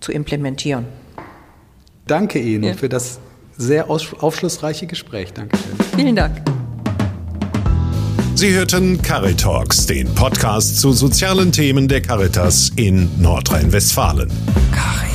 zu 0.00 0.10
implementieren. 0.10 0.86
Danke 2.08 2.40
Ihnen 2.40 2.64
ja. 2.64 2.74
für 2.74 2.88
das 2.88 3.20
sehr 3.56 3.88
aufschlussreiche 3.88 4.88
Gespräch. 4.88 5.32
Dankeschön. 5.32 5.76
Vielen 5.94 6.16
Dank. 6.16 6.42
Sie 8.34 8.52
hörten 8.52 9.00
Caritalks, 9.00 9.86
den 9.86 10.12
Podcast 10.12 10.80
zu 10.80 10.92
sozialen 10.92 11.52
Themen 11.52 11.86
der 11.86 12.02
Caritas 12.02 12.72
in 12.74 13.08
Nordrhein-Westfalen. 13.22 14.32
Cari, 14.72 14.72
Cari 14.72 15.07